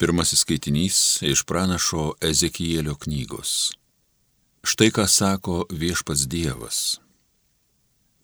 [0.00, 3.72] Pirmasis skaitinys iš pranašo Ezekielio knygos.
[4.64, 6.78] Štai ką sako viešpats Dievas.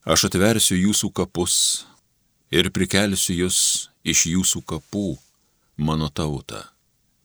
[0.08, 1.84] Aš atversiu jūsų kapus
[2.48, 3.58] ir prikelsiu jūs
[4.08, 5.18] iš jūsų kapų,
[5.76, 6.62] mano tautą,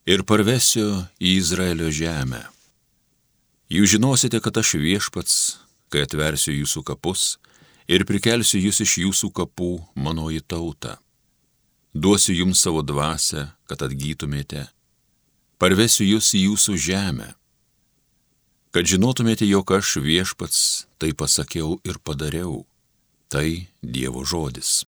[0.03, 2.43] ir parvesiu į Izraelio žemę.
[3.71, 5.37] Jūs žinosite, kad aš viešpats,
[5.87, 7.37] kai atversiu jūsų kapus
[7.87, 10.97] ir prikelsiu jūs iš jūsų kapų, manoji tauta
[11.93, 14.67] duosiu jums savo dvasę, kad atgytumėte,
[15.59, 17.29] parvesiu jūs į jūsų žemę,
[18.71, 22.63] kad žinotumėte, jog aš viešpats tai pasakiau ir padariau,
[23.27, 24.85] tai Dievo žodis.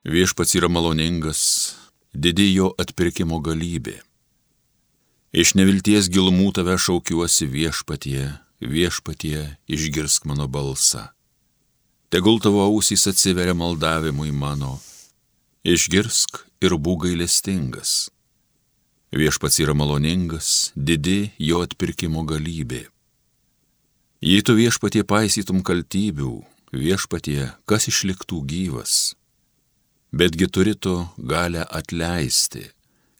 [0.00, 1.76] Viešpats yra maloningas,
[2.16, 4.00] didi jo atpirkimo galybė.
[5.30, 11.08] Iš nevilties gilumų tave šaukiuosi viešpatie, viešpatie išgirsk mano balsą.
[12.10, 14.80] Tegul tavo ausys atsiveria maldavimui mano,
[15.64, 18.10] išgirsk ir būk gailestingas.
[19.10, 22.86] Viešpats yra maloningas, didi jo atpirkimo galybė.
[24.20, 26.34] Jei tu viešpatie paisytum kaltybių,
[26.76, 29.14] viešpatie, kas išliktų gyvas,
[30.12, 32.66] betgi turi tu galę atleisti,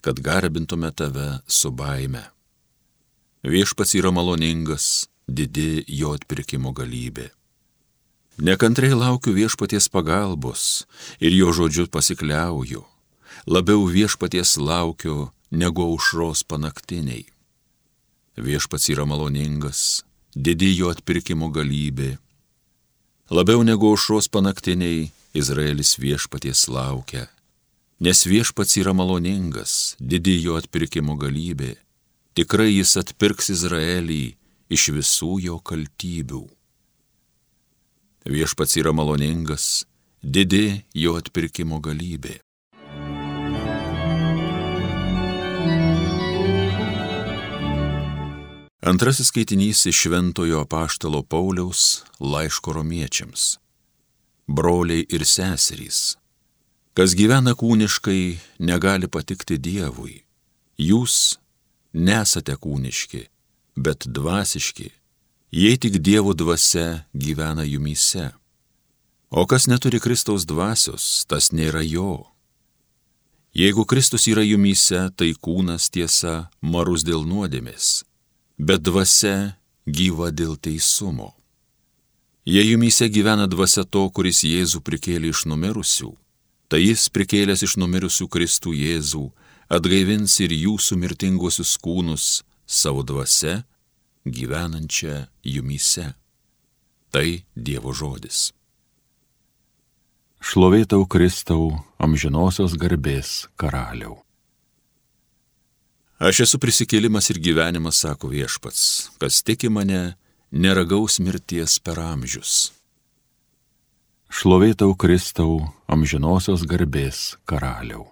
[0.05, 2.27] kad garbintume tave su baime.
[3.42, 7.31] Viešpats yra maloningas, didi jo atpirkimo galybė.
[8.41, 10.86] Nekantrai laukiu viešpaties pagalbos
[11.20, 12.83] ir jo žodžiu pasikliauju.
[13.47, 17.27] Labiau viešpaties laukiu negu aušros panaktiniai.
[18.41, 22.17] Viešpats yra maloningas, didi jo atpirkimo galybė.
[23.31, 27.28] Labiau negu aušros panaktiniai Izraelis viešpaties laukia,
[28.01, 31.77] nes viešpats yra maloningas, didi jo atpirkimo galybė.
[32.34, 34.39] Tikrai jis atpirks Izraelį
[34.71, 36.45] iš visų jo kaltybių.
[38.31, 39.85] Viešpats yra maloningas,
[40.23, 42.39] didi jo atpirkimo galybė.
[48.80, 53.59] Antrasis skaitinys iš Šventojo apaštalo Pauliaus laiško romiečiams.
[54.48, 56.17] Broliai ir seserys,
[56.97, 60.23] kas gyvena kūniškai, negali patikti Dievui.
[60.80, 61.36] Jūs
[61.92, 63.27] nesate kūniški,
[63.80, 64.91] bet dvasiški,
[65.51, 68.30] jei tik Dievo dvasia gyvena jumyse.
[69.30, 72.27] O kas neturi Kristaus dvasios, tas nėra jo.
[73.55, 78.05] Jeigu Kristus yra jumyse, tai kūnas tiesa marus dėl nuodėmės,
[78.58, 81.33] bet dvasia gyva dėl teisumo.
[82.47, 86.12] Jei jumyse gyvena dvasia to, kuris Jėzų prikėlė iš numirusių,
[86.70, 89.24] tai jis prikėlęs iš numirusių Kristų Jėzų
[89.70, 93.61] atgaivins ir jūsų mirtinguosius kūnus savo dvasia
[94.30, 96.14] gyvenančią jumyse.
[97.11, 98.51] Tai Dievo žodis.
[100.41, 104.23] Šlovėtau Kristau, amžinosios garbės karaliau.
[106.20, 110.17] Aš esu prisikėlimas ir gyvenimas, sako viešpats, kas tiki mane,
[110.52, 112.70] neragaus mirties per amžius.
[114.30, 118.08] Šlovėtau Kristau, amžinosios garbės karaliau.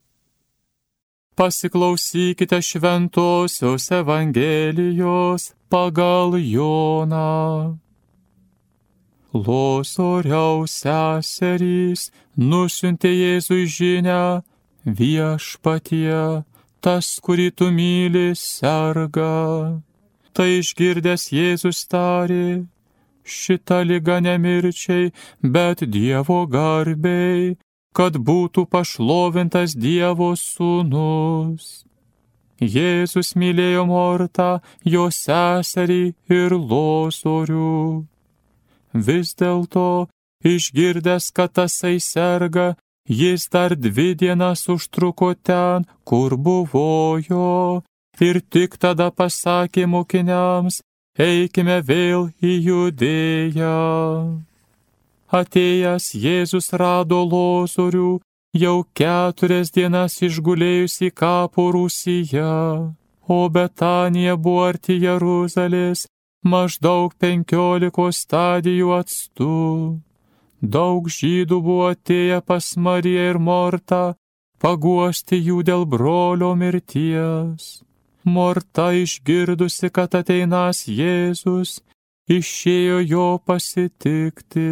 [1.38, 7.78] Pasiklausykite šventosios Evangelijos pagal Joną.
[9.34, 14.42] Losoriaus seserys nusiuntė Jėzui žinę
[14.84, 16.44] viešpatie,
[16.80, 19.82] tas, kurį tu myli, serga.
[20.32, 22.64] Tai išgirdęs Jėzus tarė,
[23.24, 25.12] šita lyga nemirčiai,
[25.42, 27.58] bet Dievo garbei,
[27.92, 31.87] kad būtų pašlovintas Dievo sūnus.
[32.60, 38.04] Jėzus mylėjo Mortą, jo seserį ir losorių.
[38.94, 40.08] Vis dėlto,
[40.42, 42.74] išgirdęs, kad tasai serga,
[43.06, 47.82] jis dar dvi dienas užtruko ten, kur buvojo,
[48.20, 50.82] ir tik tada pasakė mokiniams,
[51.14, 53.78] eikime vėl į judėją.
[55.28, 58.18] Atėjęs Jėzus rado lozorių,
[58.62, 62.94] jau keturias dienas išgulėjusi kapo Rusiją,
[63.28, 66.06] o Betanija buvo arti Jeruzalės,
[66.44, 69.56] maždaug penkiolikos stadijų atstu.
[70.60, 74.02] Daug žydų buvo atėję pas Mariją ir Mortą,
[74.58, 77.68] paguosti jų dėl brolio mirties.
[78.24, 81.78] Morta išgirdusi, kad ateinas Jėzus,
[82.28, 84.70] išėjo jo pasitikti.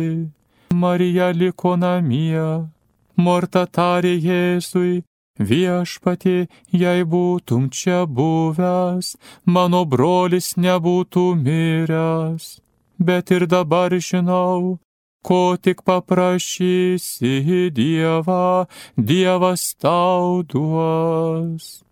[0.75, 2.76] Marija liko namie.
[3.17, 5.03] Morta tarė Jėzui,
[5.39, 12.61] viešpatie, jei būtum čia buvęs, mano brolis nebūtų miręs.
[12.99, 14.79] Bet ir dabar žinau,
[15.25, 18.67] ko tik paprašysi Dievą,
[18.97, 21.83] Dievas tau duos.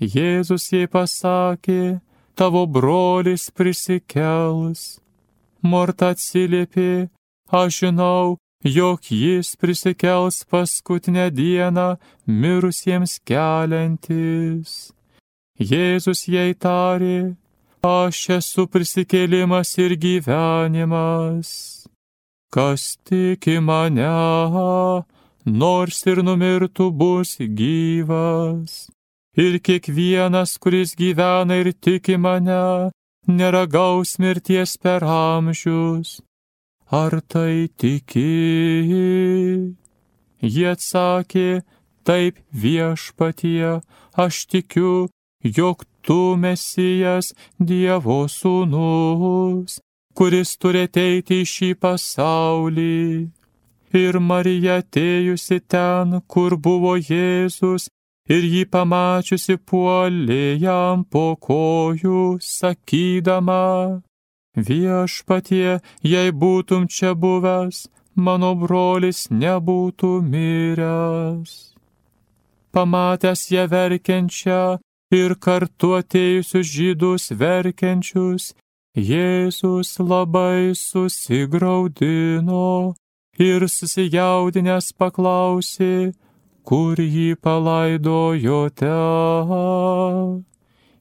[0.00, 2.00] Jėzus jai pasakė,
[2.36, 5.00] tavo brolis prisikels.
[5.62, 7.08] Morta atsiliepė,
[7.48, 14.92] aš žinau, jog jis prisikels paskutinę dieną mirusiems keliantis.
[15.58, 17.36] Jėzus jai tarė,
[17.82, 21.50] aš esu prisikėlimas ir gyvenimas.
[22.52, 24.12] Kas tiki mane,
[25.46, 28.88] nors ir numirtų bus gyvas.
[29.36, 32.90] Ir kiekvienas, kuris gyvena ir tiki mane,
[33.28, 36.20] neragaus mirties per amžius.
[36.90, 38.22] Ar tai tiki?
[40.38, 41.62] Jie atsakė,
[42.06, 43.80] taip viešpatie,
[44.14, 45.08] aš tikiu,
[45.42, 49.80] jog tu mesijas Dievo sūnus,
[50.14, 53.30] kuris turi ateiti į šį pasaulį.
[53.96, 57.90] Ir Marija atėjusi ten, kur buvo Jėzus,
[58.30, 64.02] ir jį pamačiusi puolė jam po kojų, sakydama,
[64.56, 67.86] viešpatie, jei būtum čia buvęs,
[68.16, 71.52] mano brolis nebūtų miręs.
[72.72, 74.62] Pamatęs ją verkiančią
[75.14, 78.54] ir kartu atėjusius žydus verkiančius,
[78.96, 82.64] Jėzus labai susigaudino
[83.36, 86.16] ir susijaudinęs paklausė,
[86.64, 88.96] kur jį palaidojote.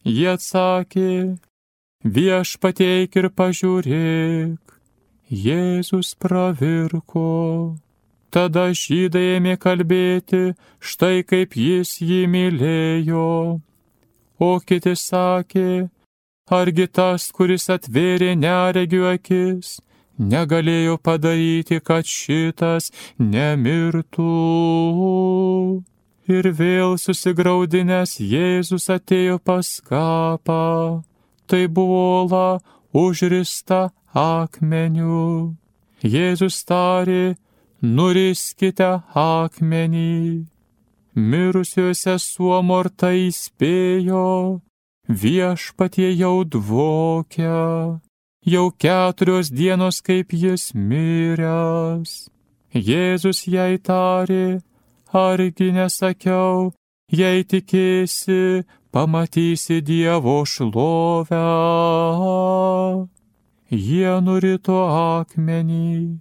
[0.03, 1.39] Jie atsakė,
[2.05, 4.77] viešpateik ir pažiūrėk.
[5.25, 7.77] Jėzus pravirko.
[8.29, 13.27] Tada žydai ėmė kalbėti, štai kaip jis jį mylėjo.
[14.37, 15.87] O kiti sakė,
[16.45, 19.79] Argi tas, kuris atvėrė neregių akis,
[20.21, 24.27] negalėjo padaryti, kad šitas nemirtų.
[26.29, 31.01] Ir vėl susigaudinęs Jėzus atėjo pas kapą.
[31.47, 32.59] Tai buvo
[32.93, 35.55] užrista akmeniu.
[36.03, 37.35] Jėzus tarė,
[37.81, 40.45] nuriskite akmenį.
[41.15, 44.59] Mirusiuose suomorta įspėjo,
[45.07, 48.01] viešpatie jau dvokia,
[48.43, 52.27] jau keturios dienos kaip jis miręs.
[52.75, 54.59] Jėzus jai tarė,
[55.15, 56.73] argi nesakiau,
[57.07, 58.65] jei tikėsi,
[58.95, 61.47] pamatysi Dievo šlovę.
[63.67, 64.77] Jie nurito
[65.19, 66.19] akmenį.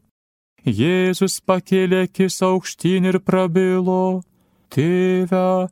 [0.66, 4.24] Jėzus pakėlė akis aukštyn ir prabilo,
[4.74, 5.70] Tėve,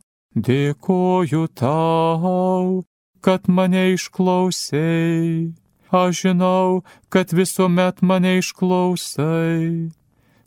[0.49, 2.84] dėkoju tau,
[3.19, 5.50] kad mane išklausai.
[5.90, 9.90] Aš žinau, kad visuomet mane išklausai.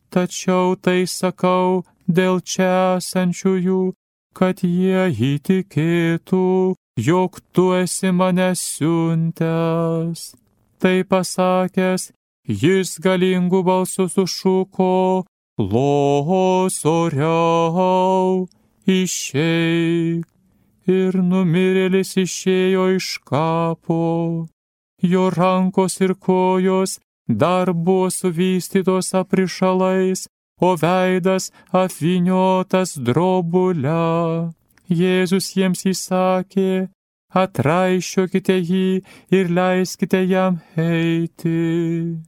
[0.08, 3.82] Tačiau tai sakau dėl čia esančiųjų,
[4.36, 10.36] kad jie įtikėtų, jog tu esi mane siuntęs.
[10.80, 12.12] Tai pasakęs,
[12.46, 15.24] jis galingų balsų sušuko,
[15.58, 16.76] losoriau,
[18.86, 20.26] išeik
[20.86, 24.48] ir numirėlis išėjo iš kapo.
[25.02, 30.28] Jo rankos ir kojos dar buvo suvystytos aprišalais,
[30.62, 34.52] o veidas apviniotas drobulę.
[34.86, 36.88] Jėzus jiems įsakė,
[37.34, 38.88] atraišiokite jį
[39.34, 42.22] ir leiskite jam eiti.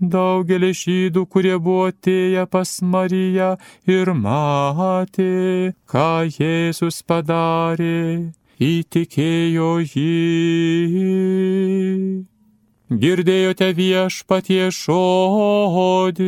[0.00, 3.54] Daugelis žydų, kurie buvo atėję pas Mariją
[3.88, 11.53] ir matė, ką Jėzus padarė, įtikėjo jį.
[12.92, 16.24] Girdėjote viešpatie žodį.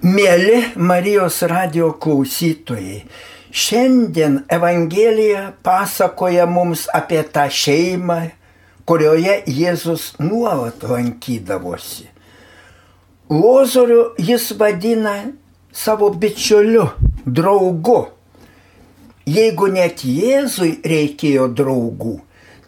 [0.00, 3.02] Mėly Marijos radio klausytojai,
[3.52, 8.30] Šiandien Evangelija pasakoja mums apie tą šeimą,
[8.88, 12.08] kurioje Jėzus nuolat lankydavosi.
[13.28, 15.18] Lozorių jis vadina
[15.68, 16.88] savo bičiuliu,
[17.34, 18.08] draugu.
[19.28, 22.14] Jeigu net Jėzui reikėjo draugų,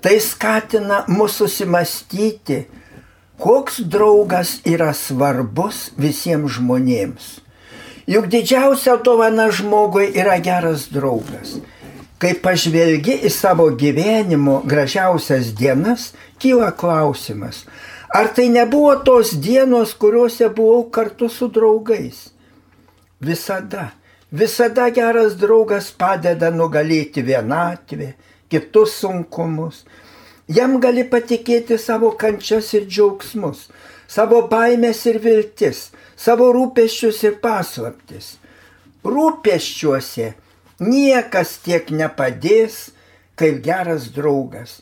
[0.05, 2.67] tai skatina mus susimastyti,
[3.41, 7.31] koks draugas yra svarbus visiems žmonėms.
[8.11, 11.61] Juk didžiausia dovana žmogui yra geras draugas.
[12.21, 16.11] Kai pažvelgi į savo gyvenimo gražiausias dienas,
[16.43, 17.63] kyla klausimas,
[18.13, 22.27] ar tai nebuvo tos dienos, kuriuose buvau kartu su draugais?
[23.25, 23.93] Visada,
[24.33, 28.15] visada geras draugas padeda nugalėti vienatvę,
[28.51, 29.85] kitus sunkumus.
[30.51, 33.69] Jam gali patikėti savo kančias ir džiaugsmus,
[34.11, 38.37] savo baimės ir viltis, savo rūpeščius ir paslaptis.
[39.07, 40.33] Rūpeščiuose
[40.83, 42.91] niekas tiek nepadės,
[43.39, 44.81] kaip geras draugas.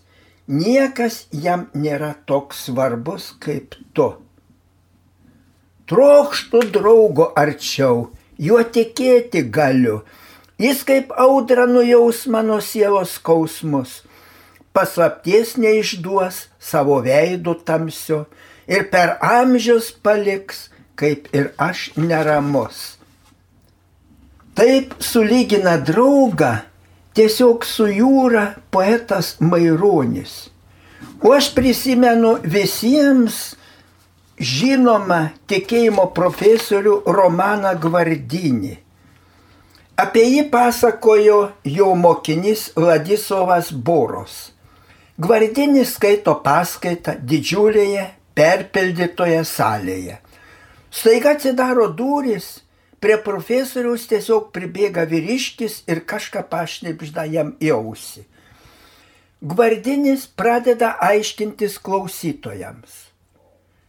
[0.49, 4.09] Niekas jam nėra toks svarbus kaip tu.
[5.89, 8.09] Trokštų draugo arčiau,
[8.39, 10.03] juo tikėti galiu.
[10.59, 14.03] Jis kaip audra nujaus mano sielos skausmus.
[14.75, 18.25] Paslapties neišduos savo veidų tamsio
[18.71, 20.69] ir per amžius paliks,
[20.99, 22.99] kaip ir aš neramus.
[24.59, 26.57] Taip sulygina draugą
[27.15, 30.49] tiesiog su jūra poetas Maironis.
[31.23, 33.55] O aš prisimenu visiems
[34.41, 38.77] žinomą tikėjimo profesorių Romaną Gvardinį.
[39.99, 44.53] Apie jį pasakojo jo mokinys Ladisovas Boros.
[45.19, 48.07] Gvardinis skaito paskaitą didžiulėje
[48.39, 50.21] perpildytoje salėje.
[50.95, 52.59] Staiga atsidaro durys
[52.99, 58.25] Prie profesoriaus tiesiog pribėga vyriškis ir kažką pašnipžda jam į ausį.
[59.39, 63.08] Gvardinis pradeda aiškintis klausytojams.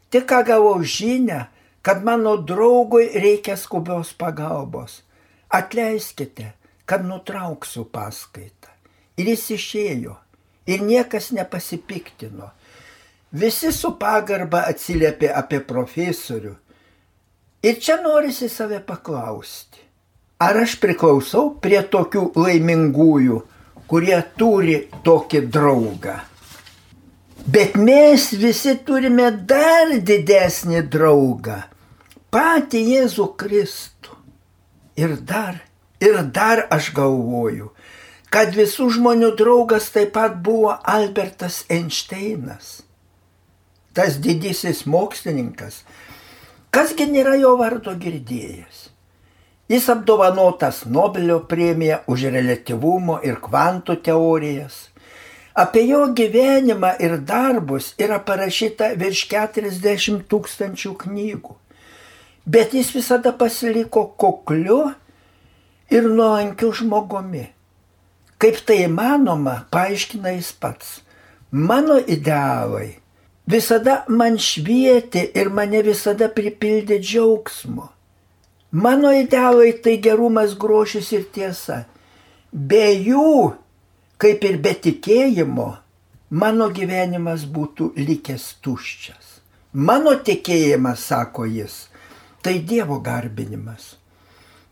[0.10, 1.46] Tik ką gavau žinę,
[1.82, 5.02] kad mano draugui reikia skubios pagalbos.
[5.50, 6.54] Atleiskite,
[6.86, 8.74] kad nutrauksiu paskaitą.
[9.18, 10.16] Ir jis išėjo.
[10.70, 12.52] Ir niekas nepasipiktino.
[13.32, 16.56] Visi su pagarba atsiliepė apie profesorių
[17.60, 19.82] Ir čia norisi save paklausti,
[20.40, 23.40] ar aš priklausau prie tokių laimingųjų,
[23.92, 26.14] kurie turi tokį draugą.
[27.54, 31.62] Bet mes visi turime dar didesnį draugą-
[32.34, 34.18] patį Jėzų Kristų.
[34.96, 35.62] Ir dar,
[36.00, 37.72] ir dar aš galvoju,
[38.30, 42.84] kad visų žmonių draugas taip pat buvo Albertas Einšteinas.
[43.94, 45.84] Tas didysis mokslininkas,
[46.70, 48.82] Kasgi nėra jo vardo girdėjęs?
[49.74, 54.89] Jis apdovanotas Nobelio premija už relativumo ir kvantų teorijas.
[55.54, 61.56] Apie jo gyvenimą ir darbus yra parašyta virš 40 tūkstančių knygų.
[62.46, 64.82] Bet jis visada pasiliko kukliu
[65.90, 67.50] ir nuolankiu žmogumi.
[68.40, 71.00] Kaip tai įmanoma, paaiškina jis pats.
[71.52, 73.00] Mano idealai
[73.50, 77.90] visada man švietė ir mane visada pripildė džiaugsmo.
[78.72, 81.84] Mano idealai tai gerumas, grožis ir tiesa.
[82.54, 83.56] Be jų,
[84.20, 85.70] kaip ir be tikėjimo,
[86.30, 89.40] mano gyvenimas būtų likęs tuščias.
[89.74, 91.88] Mano tikėjimas, sako jis,
[92.44, 93.96] tai Dievo garbinimas.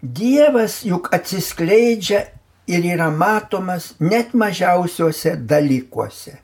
[0.02, 2.26] Dievas juk atsiskleidžia
[2.68, 6.38] ir yra matomas net mažiausiuose dalykuose.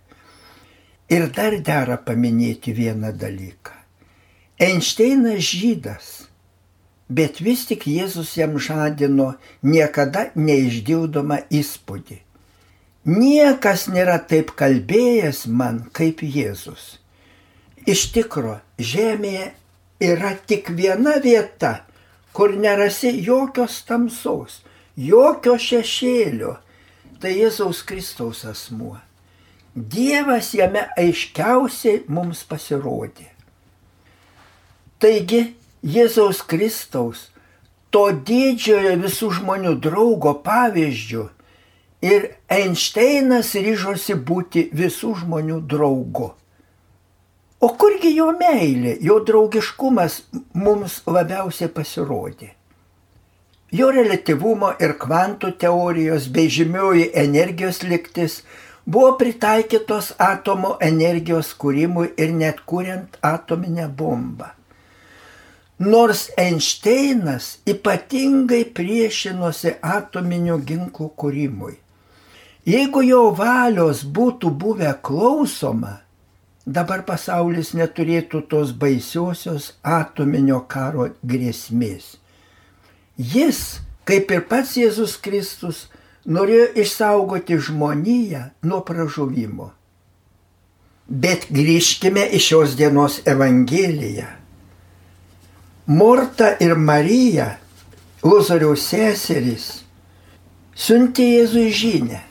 [1.11, 3.75] Ir dar dera paminėti vieną dalyką.
[4.63, 6.11] Einšteinas žydas,
[7.09, 12.21] bet vis tik Jėzus jam žadino niekada neišdildomą įspūdį.
[13.03, 16.99] Niekas nėra taip kalbėjęs man kaip Jėzus.
[17.83, 19.49] Iš tikro, žemėje
[19.99, 21.83] yra tik viena vieta,
[22.31, 24.61] kur nerasi jokios tamsos,
[24.95, 26.55] jokio šešėlio.
[27.19, 28.95] Tai Jėzaus Kristaus asmuo.
[29.75, 33.27] Dievas jame aiškiausiai mums pasirodė.
[35.03, 35.43] Taigi
[35.83, 37.27] Jėzaus Kristaus,
[37.91, 41.29] to didžiojo visų žmonių draugo pavyzdžių
[42.03, 46.33] ir Einšteinas ryžosi būti visų žmonių draugu.
[47.63, 50.17] O kurgi jo meilė, jo draugiškumas
[50.59, 52.49] mums labiausiai pasirodė?
[53.73, 58.41] Jo relativumo ir kvantų teorijos bei žymioji energijos liktis
[58.85, 64.51] buvo pritaikytos atomo energijos kūrimui ir net kuriant atominę bombą.
[65.79, 71.73] Nors Einšteinas ypatingai priešinosi atominių ginklų kūrimui.
[72.63, 75.97] Jeigu jo valios būtų buvę klausoma,
[76.63, 82.15] dabar pasaulis neturėtų tos baisiosios atominio karo grėsmės.
[83.19, 85.89] Jis, kaip ir pats Jėzus Kristus,
[86.23, 89.73] norėjo išsaugoti žmoniją nuo pražuvimo.
[91.07, 94.29] Bet grįžkime į šios dienos Evangeliją.
[95.91, 97.57] Morta ir Marija,
[98.23, 99.81] Lozoriaus seserys,
[100.79, 102.29] siuntė Jėzui žinę.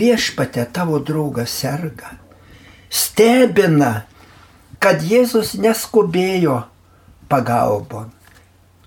[0.00, 2.14] Viešpate tavo draugas serga.
[2.90, 4.06] Stebina,
[4.80, 6.62] kad Jėzus neskubėjo
[7.28, 8.08] pagalbon.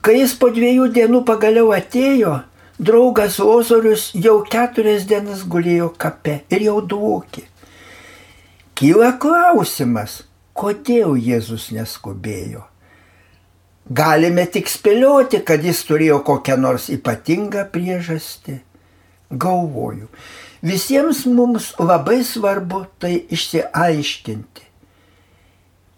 [0.04, 2.34] Kai jis po dviejų dienų pagaliau atėjo,
[2.82, 7.46] draugas Lozorius jau keturias dienas gulėjo kape ir jau dvokė.
[8.74, 10.24] Kyla klausimas,
[10.58, 12.66] kodėl Jėzus neskubėjo.
[13.92, 18.62] Galime tik spėlioti, kad jis turėjo kokią nors ypatingą priežastį.
[19.34, 20.10] Galvoju,
[20.64, 24.70] visiems mums labai svarbu tai išsiaiškinti.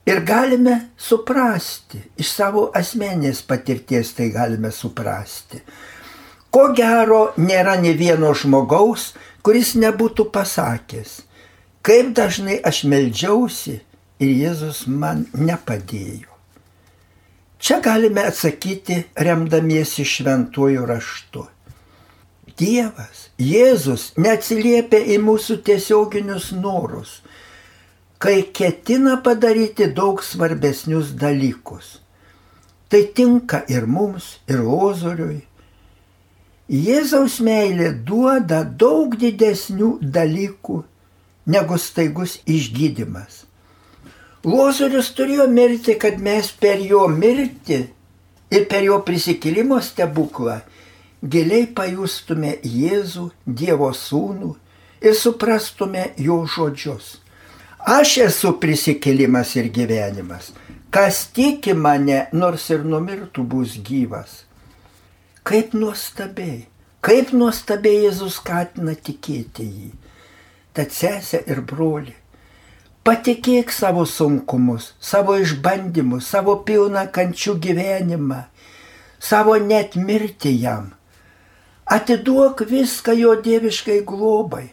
[0.05, 5.62] Ir galime suprasti, iš savo asmenės patirties tai galime suprasti.
[6.53, 11.17] Ko gero nėra ne vieno žmogaus, kuris nebūtų pasakęs,
[11.81, 13.79] kaip dažnai aš meldžiausi
[14.22, 16.29] ir Jėzus man nepadėjo.
[17.60, 21.48] Čia galime atsakyti remdamiesi šventuoju raštu.
[22.53, 27.17] Dievas, Jėzus neatsiliepia į mūsų tiesioginius norus,
[28.21, 31.99] kai ketina padaryti daug svarbesnius dalykus.
[32.87, 35.41] Tai tinka ir mums, ir Lozoriui.
[36.69, 40.77] Jėzaus meilė duoda daug didesnių dalykų
[41.51, 43.43] negu staigus išgydymas.
[44.45, 47.81] Lozorius turėjo mirti, kad mes per jo mirtį
[48.53, 50.61] ir per jo prisikėlimo stebuklą
[51.25, 54.51] giliai pajustume Jėzų, Dievo sūnų
[55.05, 57.17] ir suprastume jo žodžius.
[57.86, 60.51] Aš esu prisikėlimas ir gyvenimas.
[60.89, 64.46] Kas tiki mane, nors ir numirtų, bus gyvas.
[65.46, 66.63] Kaip nuostabiai,
[67.05, 69.89] kaip nuostabiai Jėzus skatina tikėti jį.
[70.75, 72.15] Tad sesė ir broli,
[73.05, 78.41] patikėk savo sunkumus, savo išbandymus, savo pilną kančių gyvenimą,
[79.20, 80.89] savo net mirti jam.
[81.86, 84.70] Atiduok viską jo dieviškai globai,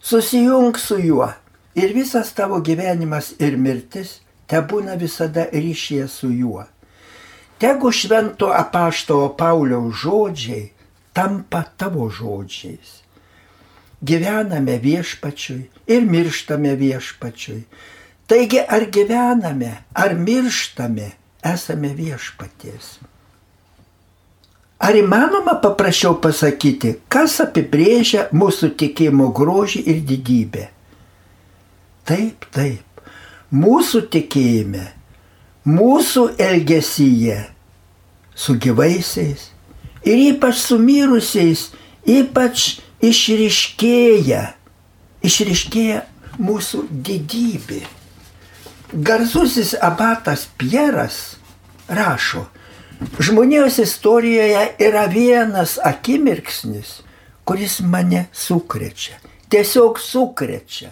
[0.00, 1.28] susijung su juo
[1.74, 4.20] ir visas tavo gyvenimas ir mirtis
[4.50, 6.64] te būna visada ryšyje su juo.
[7.62, 10.72] Tegu švento apaštalo Pauliaus žodžiai
[11.14, 12.98] tampa tavo žodžiais.
[14.02, 17.62] Gyvename viešpačiui ir mirštame viešpačiui.
[18.26, 21.12] Taigi ar gyvename, ar mirštame,
[21.54, 22.98] esame viešpaties.
[24.82, 30.64] Ar įmanoma paprasčiau pasakyti, kas apibrėžia mūsų tikėjimo grožį ir didybę?
[32.08, 33.04] Taip, taip.
[33.52, 34.88] Mūsų tikėjime,
[35.68, 37.36] mūsų elgesyje
[38.34, 39.50] su gyvaisiais
[40.02, 41.68] ir ypač su mirusiais,
[42.08, 44.42] ypač išriškėja,
[45.22, 46.00] išriškėja
[46.42, 47.82] mūsų didybė.
[48.92, 51.36] Garsusis abatas Pieras
[51.88, 52.48] rašo,
[53.18, 57.02] žmonijos istorijoje yra vienas akimirksnis,
[57.44, 60.90] kuris mane sukrečia, tiesiog sukrečia.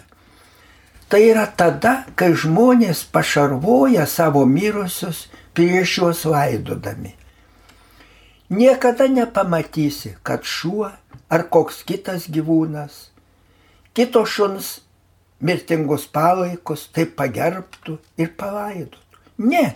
[1.11, 7.17] Tai yra tada, kai žmonės pašarvoja savo mirusius prieš juos laidodami.
[8.51, 10.89] Niekada nepamatysi, kad šuo
[11.31, 13.11] ar koks kitas gyvūnas,
[13.95, 14.79] kito šuns
[15.43, 18.99] mirtingus palaikus taip pagerbtų ir palaidotų.
[19.41, 19.71] Ne,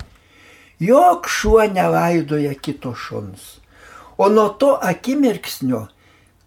[0.79, 3.59] jok šuo nelaidoja kito šuns.
[4.17, 5.85] O nuo to akimirksnio,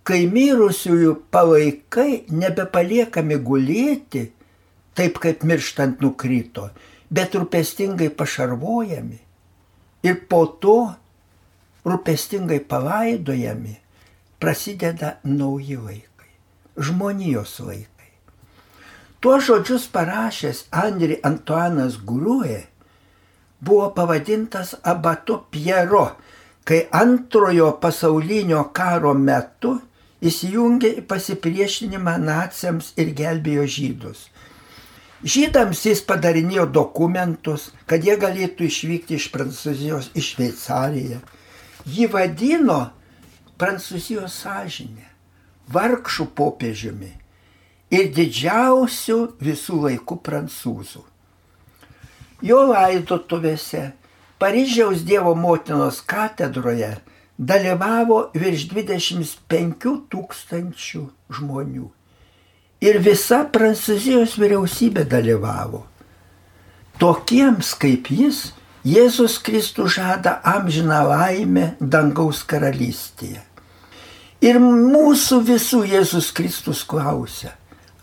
[0.09, 4.25] kai mirusiųjų palaikai nebepaliekami gulėti,
[4.97, 6.71] taip kaip mirštant nukrito,
[7.13, 9.21] bet rūpestingai pašarvojami
[10.09, 10.79] ir po to
[11.89, 13.77] rūpestingai palaidojami,
[14.41, 16.33] prasideda nauji laikai,
[16.77, 18.11] žmonijos laikai.
[19.21, 22.67] Tuos žodžius parašęs Andri Antuanas Guruė
[23.61, 26.17] buvo pavadintas abatu Piero,
[26.65, 29.79] kai antrojo pasaulinio karo metu
[30.21, 34.27] įsijungė į pasipriešinimą naciams ir gelbėjo žydus.
[35.19, 41.19] Žydams jis padarinėjo dokumentus, kad jie galėtų išvykti iš Prancūzijos į Šveicariją.
[41.91, 42.79] Jį vadino
[43.59, 45.09] Prancūzijos sąžinė,
[45.75, 47.11] vargšų popiežiumi
[47.91, 51.03] ir didžiausių visų laikų prancūzų.
[52.43, 53.93] Jo laidotuvėse
[54.39, 56.93] Paryžiaus Dievo motinos katedroje
[57.39, 61.03] dalyvavo virš 25 tūkstančių
[61.35, 61.89] žmonių
[62.85, 65.83] ir visa Prancūzijos vyriausybė dalyvavo.
[67.03, 68.53] Tokiems kaip jis,
[68.87, 73.43] Jėzus Kristus žada amžiną laimę dangaus karalystėje.
[74.39, 77.57] Ir mūsų visų Jėzus Kristus klausia,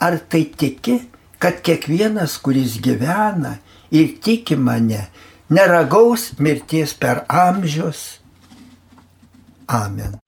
[0.03, 0.99] ar tai tiki,
[1.39, 3.55] kad kiekvienas, kuris gyvena
[3.95, 5.07] ir tiki mane,
[5.49, 8.19] neragaus mirties per amžius.
[9.67, 10.19] Amen.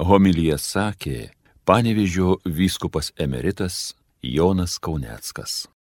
[0.00, 1.18] Homilyje sakė
[1.68, 3.92] panevižio vyskupas emeritas
[4.24, 5.66] Jonas Kauneckas.